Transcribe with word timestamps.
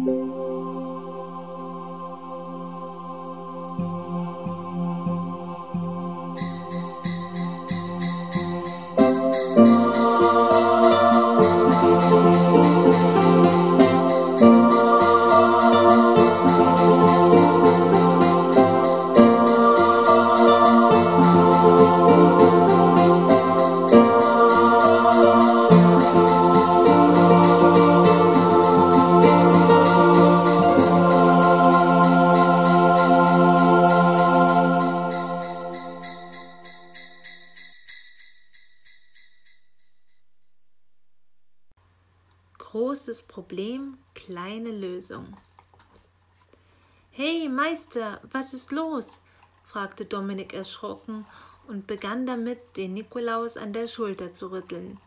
Música 0.00 0.79
Großes 42.70 43.22
Problem, 43.22 43.98
kleine 44.14 44.70
Lösung. 44.70 45.36
Hey, 47.10 47.48
Meister, 47.48 48.20
was 48.30 48.54
ist 48.54 48.70
los? 48.70 49.20
fragte 49.64 50.04
Dominik 50.04 50.54
erschrocken 50.54 51.26
und 51.66 51.88
begann 51.88 52.26
damit, 52.26 52.76
den 52.76 52.92
Nikolaus 52.92 53.56
an 53.56 53.72
der 53.72 53.88
Schulter 53.88 54.34
zu 54.34 54.52
rütteln. 54.52 55.00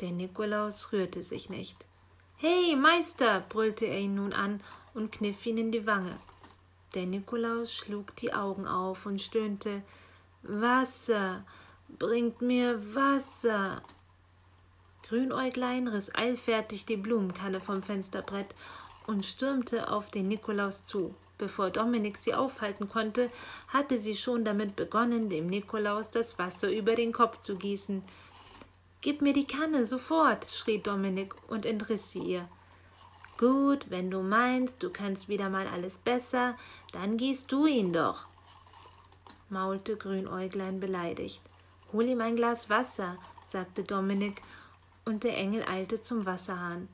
Der 0.00 0.12
Nikolaus 0.12 0.90
rührte 0.90 1.22
sich 1.22 1.50
nicht. 1.50 1.84
Hey, 2.38 2.74
Meister, 2.74 3.40
brüllte 3.40 3.84
er 3.84 3.98
ihn 3.98 4.14
nun 4.14 4.32
an 4.32 4.62
und 4.94 5.12
kniff 5.12 5.44
ihn 5.44 5.58
in 5.58 5.70
die 5.70 5.86
Wange. 5.86 6.18
Der 6.94 7.04
Nikolaus 7.04 7.74
schlug 7.74 8.16
die 8.16 8.32
Augen 8.32 8.66
auf 8.66 9.04
und 9.04 9.20
stöhnte 9.20 9.82
Wasser, 10.42 11.44
bringt 11.98 12.40
mir 12.40 12.94
Wasser. 12.94 13.82
Grünäuglein 15.08 15.88
riss 15.88 16.14
eilfertig 16.14 16.84
die 16.84 16.98
Blumenkanne 16.98 17.60
vom 17.60 17.82
Fensterbrett 17.82 18.54
und 19.06 19.24
stürmte 19.24 19.90
auf 19.90 20.10
den 20.10 20.28
Nikolaus 20.28 20.84
zu. 20.84 21.14
Bevor 21.38 21.70
Dominik 21.70 22.16
sie 22.16 22.34
aufhalten 22.34 22.88
konnte, 22.88 23.30
hatte 23.68 23.96
sie 23.96 24.16
schon 24.16 24.44
damit 24.44 24.76
begonnen, 24.76 25.30
dem 25.30 25.46
Nikolaus 25.46 26.10
das 26.10 26.38
Wasser 26.38 26.70
über 26.70 26.94
den 26.94 27.12
Kopf 27.12 27.40
zu 27.40 27.56
gießen. 27.56 28.02
Gib 29.00 29.22
mir 29.22 29.32
die 29.32 29.46
Kanne 29.46 29.86
sofort, 29.86 30.46
schrie 30.46 30.78
Dominik 30.78 31.34
und 31.48 31.64
entriss 31.64 32.10
sie 32.10 32.18
ihr. 32.18 32.48
Gut, 33.38 33.86
wenn 33.88 34.10
du 34.10 34.20
meinst, 34.20 34.82
du 34.82 34.90
kannst 34.90 35.28
wieder 35.28 35.48
mal 35.48 35.68
alles 35.68 35.98
besser, 35.98 36.56
dann 36.92 37.16
gießt 37.16 37.50
du 37.50 37.66
ihn 37.66 37.92
doch, 37.92 38.26
maulte 39.48 39.96
Grünäuglein 39.96 40.80
beleidigt. 40.80 41.40
Hol 41.92 42.04
ihm 42.06 42.20
ein 42.20 42.34
Glas 42.34 42.68
Wasser, 42.68 43.16
sagte 43.46 43.84
Dominik 43.84 44.42
und 45.08 45.24
der 45.24 45.36
Engel 45.36 45.64
eilte 45.66 46.00
zum 46.00 46.26
Wasserhahn. 46.26 46.88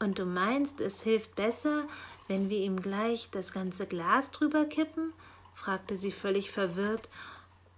Und 0.00 0.18
du 0.18 0.24
meinst, 0.24 0.80
es 0.80 1.02
hilft 1.02 1.36
besser, 1.36 1.86
wenn 2.26 2.48
wir 2.48 2.58
ihm 2.58 2.80
gleich 2.80 3.28
das 3.30 3.52
ganze 3.52 3.86
Glas 3.86 4.30
drüber 4.30 4.64
kippen? 4.64 5.12
fragte 5.54 5.96
sie 5.96 6.10
völlig 6.10 6.50
verwirrt 6.50 7.10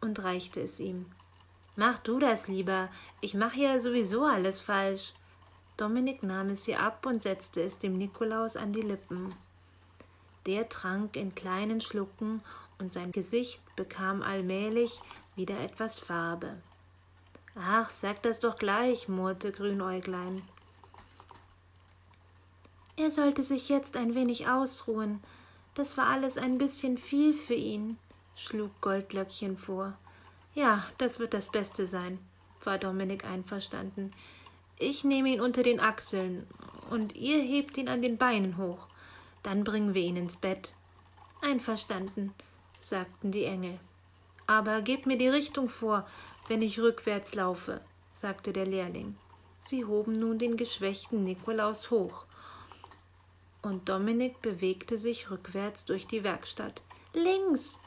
und 0.01 0.23
reichte 0.23 0.61
es 0.61 0.81
ihm. 0.81 1.07
Mach 1.77 1.99
du 1.99 2.21
das 2.21 2.47
lieber, 2.47 2.89
ich 3.21 3.35
mache 3.35 3.61
ja 3.61 3.81
sowieso 3.81 4.25
alles 4.25 4.61
falsch. 4.61 5.13
Dominik 5.77 6.23
nahm 6.23 6.51
es 6.51 6.69
ihr 6.69 6.81
ab 6.81 7.05
und 7.05 7.23
setzte 7.23 7.63
es 7.63 7.79
dem 7.79 7.99
Nikolaus 7.99 8.57
an 8.57 8.73
die 8.73 8.81
Lippen. 8.81 9.35
Der 10.47 10.69
trank 10.69 11.17
in 11.17 11.35
kleinen 11.35 11.81
Schlucken 11.81 12.43
und 12.79 12.93
sein 12.93 13.11
Gesicht 13.11 13.61
bekam 13.75 14.23
allmählich 14.23 15.01
wieder 15.35 15.59
etwas 15.59 15.99
Farbe. 15.99 16.59
Ach, 17.57 17.89
sag 17.89 18.23
das 18.23 18.41
doch 18.41 18.59
gleich, 18.59 19.09
murrte 19.09 19.53
Grünäuglein. 19.53 20.43
Er 22.97 23.11
sollte 23.11 23.43
sich 23.43 23.69
jetzt 23.69 23.97
ein 23.97 24.15
wenig 24.15 24.49
ausruhen. 24.49 25.21
Das 25.75 25.97
war 25.97 26.09
alles 26.09 26.39
ein 26.39 26.59
bisschen 26.59 26.99
viel 26.99 27.33
für 27.33 27.55
ihn, 27.55 27.99
schlug 28.37 28.71
Goldlöckchen 28.81 29.57
vor. 29.57 29.95
Ja, 30.55 30.85
das 30.99 31.19
wird 31.19 31.35
das 31.35 31.49
Beste 31.49 31.87
sein, 31.87 32.19
war 32.63 32.79
Dominik 32.79 33.25
einverstanden. 33.25 34.13
Ich 34.79 35.05
nehme 35.05 35.31
ihn 35.31 35.41
unter 35.41 35.63
den 35.63 35.81
Achseln 35.81 36.47
und 36.91 37.15
ihr 37.17 37.41
hebt 37.41 37.77
ihn 37.77 37.89
an 37.89 38.03
den 38.03 38.19
Beinen 38.19 38.57
hoch. 38.57 38.87
Dann 39.43 39.65
bringen 39.65 39.95
wir 39.95 40.03
ihn 40.03 40.17
ins 40.17 40.37
Bett. 40.37 40.75
Einverstanden, 41.41 42.33
sagten 42.79 43.31
die 43.31 43.45
Engel. 43.45 43.79
Aber 44.47 44.83
gebt 44.83 45.07
mir 45.07 45.17
die 45.17 45.29
Richtung 45.29 45.69
vor, 45.69 46.07
wenn 46.49 46.63
ich 46.63 46.81
rückwärts 46.81 47.35
laufe, 47.35 47.81
sagte 48.13 48.53
der 48.53 48.67
Lehrling. 48.67 49.17
Sie 49.59 49.85
hoben 49.85 50.13
nun 50.13 50.39
den 50.39 50.57
geschwächten 50.57 51.25
Nikolaus 51.25 51.91
hoch, 51.91 52.27
und 53.63 53.89
Dominik 53.89 54.43
bewegte 54.43 54.99
sich 54.99 55.31
rückwärts 55.31 55.87
durch 55.87 56.07
die 56.07 56.23
Werkstatt. 56.23 56.83
Links, 57.15 57.81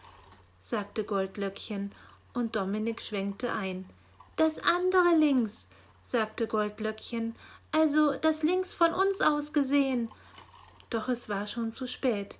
sagte 0.57 1.03
Goldlöckchen, 1.03 1.91
und 2.33 2.55
Dominik 2.55 3.01
schwenkte 3.01 3.53
ein. 3.53 3.85
Das 4.35 4.59
andere 4.59 5.15
links, 5.17 5.69
sagte 6.01 6.47
Goldlöckchen, 6.47 7.35
also 7.71 8.15
das 8.15 8.43
links 8.43 8.73
von 8.73 8.93
uns 8.93 9.21
aus 9.21 9.53
gesehen. 9.53 10.09
Doch 10.89 11.09
es 11.09 11.29
war 11.29 11.47
schon 11.47 11.71
zu 11.71 11.87
spät. 11.87 12.39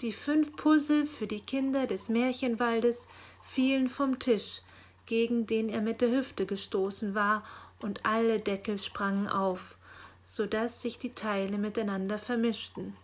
Die 0.00 0.12
fünf 0.12 0.54
Puzzle 0.56 1.06
für 1.06 1.26
die 1.26 1.40
Kinder 1.40 1.86
des 1.86 2.08
Märchenwaldes 2.08 3.06
fielen 3.42 3.88
vom 3.88 4.18
Tisch, 4.18 4.62
gegen 5.12 5.44
den 5.44 5.68
er 5.68 5.82
mit 5.82 6.00
der 6.00 6.10
Hüfte 6.10 6.46
gestoßen 6.46 7.14
war, 7.14 7.44
und 7.80 8.06
alle 8.06 8.40
Deckel 8.40 8.78
sprangen 8.78 9.28
auf, 9.28 9.76
so 10.22 10.46
dass 10.46 10.80
sich 10.80 10.98
die 10.98 11.14
Teile 11.14 11.58
miteinander 11.58 12.18
vermischten. 12.18 12.96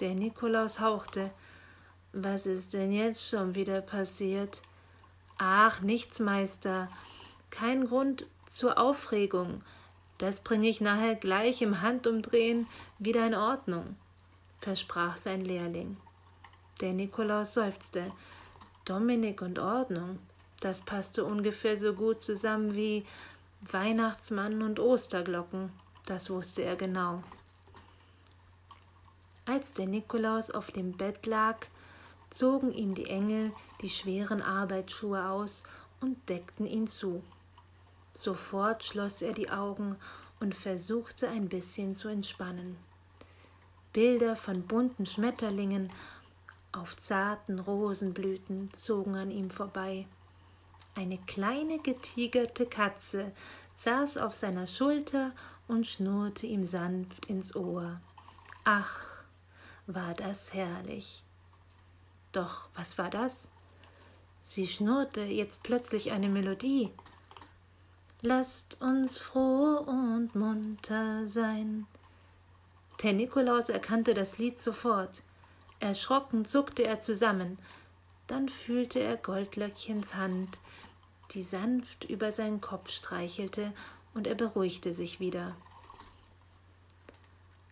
Der 0.00 0.14
Nikolaus 0.14 0.80
hauchte. 0.80 1.30
Was 2.12 2.44
ist 2.44 2.74
denn 2.74 2.92
jetzt 2.92 3.26
schon 3.26 3.54
wieder 3.54 3.80
passiert? 3.80 4.60
Ach, 5.38 5.80
nichts, 5.80 6.20
Meister. 6.20 6.90
Kein 7.48 7.86
Grund 7.86 8.26
zur 8.50 8.76
Aufregung. 8.76 9.62
Das 10.18 10.40
bringe 10.40 10.68
ich 10.68 10.82
nachher 10.82 11.14
gleich 11.14 11.62
im 11.62 11.80
Handumdrehen 11.80 12.66
wieder 12.98 13.26
in 13.26 13.34
Ordnung, 13.34 13.96
versprach 14.60 15.16
sein 15.16 15.42
Lehrling. 15.42 15.96
Der 16.82 16.92
Nikolaus 16.92 17.54
seufzte. 17.54 18.12
Dominik 18.84 19.40
und 19.40 19.58
Ordnung. 19.58 20.18
Das 20.60 20.82
passte 20.82 21.24
ungefähr 21.24 21.76
so 21.76 21.94
gut 21.94 22.22
zusammen 22.22 22.74
wie 22.74 23.04
Weihnachtsmann 23.62 24.62
und 24.62 24.78
Osterglocken. 24.78 25.72
Das 26.06 26.30
wusste 26.30 26.62
er 26.62 26.76
genau. 26.76 27.22
Als 29.46 29.72
der 29.72 29.86
Nikolaus 29.86 30.50
auf 30.50 30.70
dem 30.70 30.92
Bett 30.92 31.26
lag, 31.26 31.56
zogen 32.30 32.72
ihm 32.72 32.94
die 32.94 33.06
Engel 33.06 33.52
die 33.80 33.90
schweren 33.90 34.42
Arbeitsschuhe 34.42 35.28
aus 35.28 35.62
und 36.00 36.28
deckten 36.28 36.66
ihn 36.66 36.86
zu. 36.86 37.22
Sofort 38.14 38.84
schloss 38.84 39.22
er 39.22 39.32
die 39.32 39.50
Augen 39.50 39.96
und 40.40 40.54
versuchte 40.54 41.28
ein 41.28 41.48
bisschen 41.48 41.94
zu 41.94 42.08
entspannen. 42.08 42.76
Bilder 43.92 44.36
von 44.36 44.62
bunten 44.62 45.06
Schmetterlingen 45.06 45.90
auf 46.72 46.96
zarten 46.96 47.58
Rosenblüten 47.58 48.70
zogen 48.72 49.16
an 49.16 49.30
ihm 49.30 49.50
vorbei. 49.50 50.06
Eine 51.00 51.16
kleine 51.16 51.78
getigerte 51.78 52.66
Katze 52.66 53.32
saß 53.74 54.18
auf 54.18 54.34
seiner 54.34 54.66
Schulter 54.66 55.32
und 55.66 55.86
schnurrte 55.86 56.46
ihm 56.46 56.66
sanft 56.66 57.24
ins 57.24 57.56
Ohr. 57.56 58.02
Ach, 58.64 59.24
war 59.86 60.12
das 60.12 60.52
herrlich. 60.52 61.24
Doch 62.32 62.68
was 62.74 62.98
war 62.98 63.08
das? 63.08 63.48
Sie 64.42 64.66
schnurrte 64.66 65.22
jetzt 65.22 65.62
plötzlich 65.62 66.12
eine 66.12 66.28
Melodie. 66.28 66.90
Lasst 68.20 68.82
uns 68.82 69.16
froh 69.16 69.78
und 69.78 70.34
munter 70.34 71.26
sein. 71.26 71.86
Der 73.02 73.14
Nikolaus 73.14 73.70
erkannte 73.70 74.12
das 74.12 74.36
Lied 74.36 74.58
sofort. 74.60 75.22
Erschrocken 75.78 76.44
zuckte 76.44 76.84
er 76.84 77.00
zusammen. 77.00 77.56
Dann 78.26 78.50
fühlte 78.50 79.00
er 79.00 79.16
Goldlöckchens 79.16 80.14
Hand, 80.14 80.60
die 81.32 81.42
sanft 81.42 82.04
über 82.04 82.32
seinen 82.32 82.60
Kopf 82.60 82.90
streichelte, 82.90 83.72
und 84.12 84.26
er 84.26 84.34
beruhigte 84.34 84.92
sich 84.92 85.20
wieder. 85.20 85.56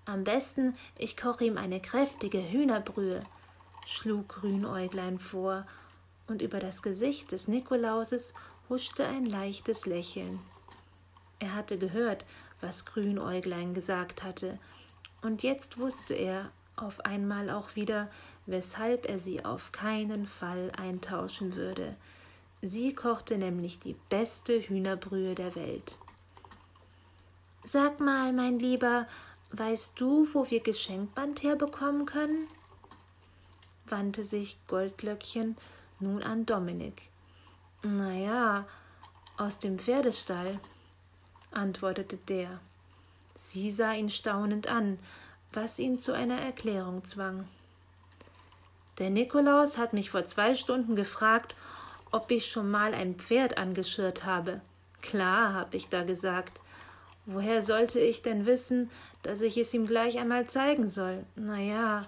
Am 0.04 0.24
besten, 0.24 0.76
ich 0.96 1.16
koche 1.16 1.44
ihm 1.44 1.58
eine 1.58 1.80
kräftige 1.80 2.40
Hühnerbrühe, 2.50 3.24
schlug 3.84 4.28
Grünäuglein 4.28 5.18
vor, 5.18 5.66
und 6.26 6.42
über 6.42 6.60
das 6.60 6.82
Gesicht 6.82 7.32
des 7.32 7.48
Nikolauses 7.48 8.34
huschte 8.68 9.06
ein 9.06 9.26
leichtes 9.26 9.86
Lächeln. 9.86 10.40
Er 11.40 11.54
hatte 11.54 11.78
gehört, 11.78 12.26
was 12.60 12.84
Grünäuglein 12.84 13.74
gesagt 13.74 14.22
hatte, 14.22 14.58
Und 15.20 15.42
jetzt 15.42 15.78
wusste 15.78 16.14
er 16.14 16.50
auf 16.76 17.04
einmal 17.04 17.50
auch 17.50 17.74
wieder, 17.74 18.08
weshalb 18.46 19.06
er 19.06 19.18
sie 19.18 19.44
auf 19.44 19.72
keinen 19.72 20.26
Fall 20.26 20.70
eintauschen 20.76 21.56
würde. 21.56 21.96
Sie 22.60 22.94
kochte 22.94 23.38
nämlich 23.38 23.78
die 23.78 23.96
beste 24.08 24.60
Hühnerbrühe 24.60 25.34
der 25.34 25.54
Welt. 25.54 25.98
Sag 27.62 28.00
mal, 28.00 28.32
mein 28.32 28.58
Lieber, 28.58 29.06
weißt 29.52 30.00
du, 30.00 30.26
wo 30.32 30.50
wir 30.50 30.60
Geschenkband 30.60 31.42
herbekommen 31.42 32.06
können? 32.06 32.48
wandte 33.86 34.24
sich 34.24 34.58
Goldlöckchen 34.66 35.56
nun 36.00 36.22
an 36.22 36.46
Dominik. 36.46 37.02
Na 37.82 38.12
ja, 38.12 38.66
aus 39.36 39.58
dem 39.58 39.78
Pferdestall, 39.78 40.60
antwortete 41.52 42.16
der. 42.16 42.60
Sie 43.36 43.70
sah 43.70 43.92
ihn 43.92 44.08
staunend 44.08 44.66
an, 44.66 44.98
was 45.52 45.78
ihn 45.78 46.00
zu 46.00 46.12
einer 46.12 46.40
Erklärung 46.40 47.04
zwang. 47.04 47.48
Der 48.98 49.10
Nikolaus 49.10 49.78
hat 49.78 49.92
mich 49.92 50.10
vor 50.10 50.24
zwei 50.26 50.54
Stunden 50.56 50.96
gefragt, 50.96 51.54
ob 52.10 52.30
ich 52.30 52.46
schon 52.46 52.70
mal 52.70 52.94
ein 52.94 53.14
Pferd 53.16 53.58
angeschirrt 53.58 54.24
habe. 54.24 54.60
Klar, 55.02 55.54
hab 55.54 55.74
ich 55.74 55.88
da 55.88 56.02
gesagt. 56.02 56.60
Woher 57.26 57.62
sollte 57.62 58.00
ich 58.00 58.22
denn 58.22 58.46
wissen, 58.46 58.90
dass 59.22 59.42
ich 59.42 59.58
es 59.58 59.74
ihm 59.74 59.86
gleich 59.86 60.18
einmal 60.18 60.46
zeigen 60.46 60.88
soll? 60.88 61.26
Na 61.36 61.58
ja, 61.58 62.06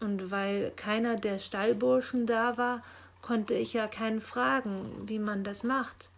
und 0.00 0.30
weil 0.30 0.72
keiner 0.76 1.16
der 1.16 1.38
Stallburschen 1.38 2.24
da 2.26 2.56
war, 2.56 2.82
konnte 3.20 3.54
ich 3.54 3.74
ja 3.74 3.86
keinen 3.86 4.20
fragen, 4.20 4.90
wie 5.06 5.18
man 5.18 5.44
das 5.44 5.62
macht. 5.62 6.10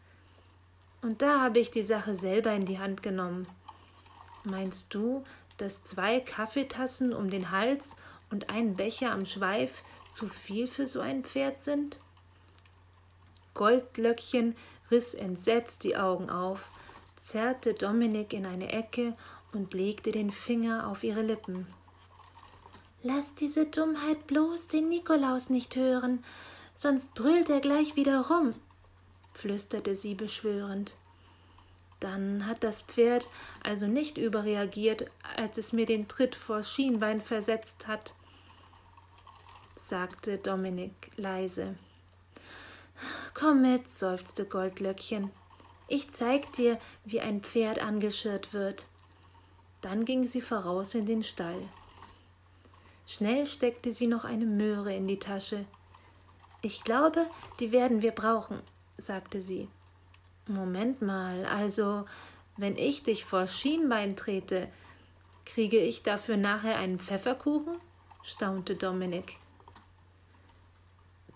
Und 1.02 1.20
da 1.20 1.40
habe 1.40 1.58
ich 1.58 1.72
die 1.72 1.82
Sache 1.82 2.14
selber 2.14 2.52
in 2.52 2.64
die 2.64 2.78
Hand 2.78 3.02
genommen. 3.02 3.48
Meinst 4.44 4.94
du, 4.94 5.24
dass 5.56 5.82
zwei 5.82 6.20
Kaffeetassen 6.20 7.12
um 7.12 7.28
den 7.28 7.50
Hals 7.50 7.96
und 8.30 8.50
ein 8.50 8.76
Becher 8.76 9.10
am 9.10 9.26
Schweif 9.26 9.82
zu 10.12 10.28
viel 10.28 10.68
für 10.68 10.86
so 10.86 11.00
ein 11.00 11.24
Pferd 11.24 11.64
sind? 11.64 11.98
Goldlöckchen 13.54 14.56
riss 14.90 15.14
entsetzt 15.14 15.84
die 15.84 15.96
Augen 15.96 16.30
auf, 16.30 16.70
zerrte 17.20 17.74
Dominik 17.74 18.32
in 18.32 18.46
eine 18.46 18.72
Ecke 18.72 19.14
und 19.52 19.74
legte 19.74 20.12
den 20.12 20.30
Finger 20.30 20.88
auf 20.88 21.04
ihre 21.04 21.22
Lippen. 21.22 21.66
Lass 23.02 23.34
diese 23.34 23.66
Dummheit 23.66 24.26
bloß 24.26 24.68
den 24.68 24.88
Nikolaus 24.88 25.50
nicht 25.50 25.76
hören, 25.76 26.24
sonst 26.74 27.14
brüllt 27.14 27.50
er 27.50 27.60
gleich 27.60 27.96
wieder 27.96 28.28
rum, 28.28 28.54
flüsterte 29.32 29.94
sie 29.94 30.14
beschwörend. 30.14 30.96
Dann 32.00 32.46
hat 32.46 32.64
das 32.64 32.82
Pferd 32.82 33.28
also 33.62 33.86
nicht 33.86 34.18
überreagiert, 34.18 35.10
als 35.36 35.58
es 35.58 35.72
mir 35.72 35.86
den 35.86 36.08
Tritt 36.08 36.34
vor 36.34 36.62
Schienbein 36.64 37.20
versetzt 37.20 37.86
hat, 37.86 38.14
sagte 39.76 40.38
Dominik 40.38 41.10
leise. 41.16 41.76
Komm 43.34 43.62
mit, 43.62 43.90
seufzte 43.90 44.44
Goldlöckchen. 44.44 45.30
Ich 45.88 46.10
zeig 46.12 46.52
dir, 46.52 46.78
wie 47.04 47.20
ein 47.20 47.42
Pferd 47.42 47.80
angeschirrt 47.80 48.52
wird. 48.52 48.86
Dann 49.80 50.04
ging 50.04 50.26
sie 50.26 50.40
voraus 50.40 50.94
in 50.94 51.06
den 51.06 51.22
Stall. 51.22 51.68
Schnell 53.06 53.46
steckte 53.46 53.92
sie 53.92 54.06
noch 54.06 54.24
eine 54.24 54.46
Möhre 54.46 54.94
in 54.94 55.06
die 55.06 55.18
Tasche. 55.18 55.66
Ich 56.62 56.84
glaube, 56.84 57.26
die 57.60 57.72
werden 57.72 58.00
wir 58.00 58.12
brauchen, 58.12 58.60
sagte 58.96 59.40
sie. 59.40 59.68
Moment 60.46 61.02
mal, 61.02 61.44
also, 61.44 62.06
wenn 62.56 62.76
ich 62.76 63.02
dich 63.02 63.24
vor 63.24 63.48
Schienbein 63.48 64.16
trete, 64.16 64.68
kriege 65.44 65.78
ich 65.78 66.02
dafür 66.02 66.36
nachher 66.36 66.76
einen 66.76 67.00
Pfefferkuchen? 67.00 67.78
staunte 68.22 68.76
Dominik. 68.76 69.38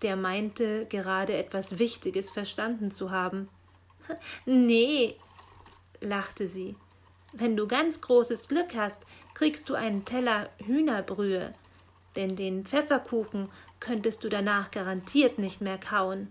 Der 0.03 0.17
meinte 0.17 0.87
gerade 0.87 1.37
etwas 1.37 1.79
Wichtiges 1.79 2.31
verstanden 2.31 2.91
zu 2.91 3.11
haben. 3.11 3.49
Nee, 4.45 5.17
lachte 6.01 6.47
sie. 6.47 6.77
Wenn 7.33 7.57
du 7.57 7.67
ganz 7.67 8.01
großes 8.01 8.49
Glück 8.49 8.75
hast, 8.77 9.03
kriegst 9.35 9.69
du 9.69 9.75
einen 9.75 10.05
Teller 10.05 10.49
Hühnerbrühe, 10.65 11.53
denn 12.15 12.37
den 12.37 12.65
Pfefferkuchen 12.65 13.51
könntest 13.81 14.25
du 14.25 14.29
danach 14.29 14.71
garantiert 14.71 15.39
nicht 15.39 15.61
mehr 15.61 15.79
kauen. 15.79 16.31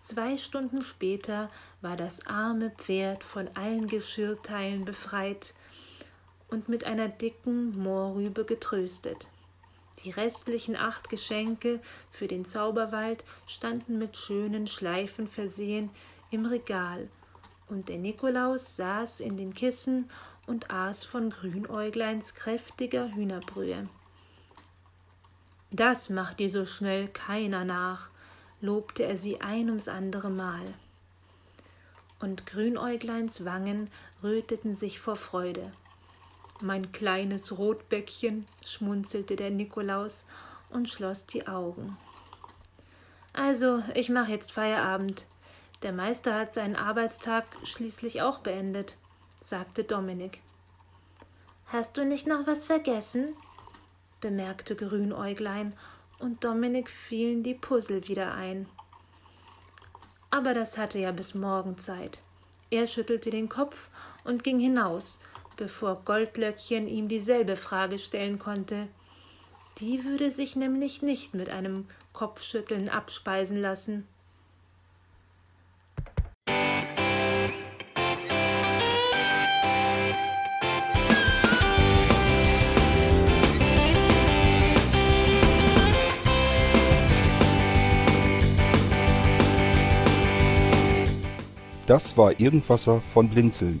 Zwei 0.00 0.36
Stunden 0.36 0.82
später 0.82 1.50
war 1.80 1.96
das 1.96 2.26
arme 2.26 2.70
Pferd 2.70 3.24
von 3.24 3.48
allen 3.54 3.88
Geschirrteilen 3.88 4.84
befreit 4.84 5.54
und 6.48 6.68
mit 6.68 6.84
einer 6.84 7.08
dicken 7.08 7.76
Mohrrübe 7.82 8.44
getröstet. 8.44 9.30
Die 10.04 10.10
restlichen 10.10 10.76
acht 10.76 11.08
Geschenke 11.08 11.80
für 12.10 12.28
den 12.28 12.44
Zauberwald 12.44 13.24
standen 13.46 13.98
mit 13.98 14.16
schönen 14.16 14.66
Schleifen 14.66 15.26
versehen 15.26 15.90
im 16.30 16.44
Regal, 16.44 17.08
und 17.68 17.88
der 17.88 17.98
Nikolaus 17.98 18.76
saß 18.76 19.20
in 19.20 19.36
den 19.36 19.54
Kissen 19.54 20.08
und 20.46 20.70
aß 20.70 21.04
von 21.04 21.30
Grünäugleins 21.30 22.34
kräftiger 22.34 23.14
Hühnerbrühe. 23.14 23.88
Das 25.70 26.10
macht 26.10 26.38
dir 26.38 26.48
so 26.48 26.64
schnell 26.64 27.08
keiner 27.08 27.64
nach, 27.64 28.10
lobte 28.60 29.04
er 29.04 29.16
sie 29.16 29.40
ein 29.40 29.68
ums 29.68 29.88
andere 29.88 30.30
Mal. 30.30 30.74
Und 32.20 32.46
Grünäugleins 32.46 33.44
Wangen 33.44 33.90
röteten 34.22 34.76
sich 34.76 35.00
vor 35.00 35.16
Freude. 35.16 35.72
Mein 36.60 36.90
kleines 36.90 37.58
Rotbäckchen, 37.58 38.46
schmunzelte 38.64 39.36
der 39.36 39.50
Nikolaus 39.50 40.24
und 40.70 40.88
schloss 40.88 41.26
die 41.26 41.46
Augen. 41.46 41.98
Also, 43.34 43.82
ich 43.94 44.08
mache 44.08 44.32
jetzt 44.32 44.52
Feierabend. 44.52 45.26
Der 45.82 45.92
Meister 45.92 46.34
hat 46.34 46.54
seinen 46.54 46.76
Arbeitstag 46.76 47.44
schließlich 47.62 48.22
auch 48.22 48.38
beendet, 48.38 48.96
sagte 49.40 49.84
Dominik. 49.84 50.40
Hast 51.66 51.98
du 51.98 52.04
nicht 52.04 52.26
noch 52.26 52.46
was 52.46 52.64
vergessen? 52.64 53.34
bemerkte 54.22 54.74
Grünäuglein, 54.74 55.74
und 56.18 56.42
Dominik 56.42 56.88
fielen 56.88 57.42
die 57.42 57.52
Puzzle 57.52 58.08
wieder 58.08 58.32
ein. 58.32 58.66
Aber 60.30 60.54
das 60.54 60.78
hatte 60.78 60.98
ja 60.98 61.12
bis 61.12 61.34
morgen 61.34 61.76
Zeit. 61.76 62.22
Er 62.70 62.86
schüttelte 62.86 63.30
den 63.30 63.50
Kopf 63.50 63.90
und 64.24 64.42
ging 64.42 64.58
hinaus, 64.58 65.20
bevor 65.56 66.02
Goldlöckchen 66.04 66.86
ihm 66.86 67.08
dieselbe 67.08 67.56
Frage 67.56 67.98
stellen 67.98 68.38
konnte. 68.38 68.88
Die 69.78 70.04
würde 70.04 70.30
sich 70.30 70.56
nämlich 70.56 71.02
nicht 71.02 71.34
mit 71.34 71.50
einem 71.50 71.86
Kopfschütteln 72.12 72.88
abspeisen 72.88 73.60
lassen. 73.60 74.06
Das 91.86 92.16
war 92.16 92.40
Irgendwasser 92.40 93.00
von 93.00 93.30
Blinzeln. 93.30 93.80